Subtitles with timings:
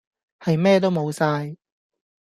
[0.39, 1.57] 係咩都無晒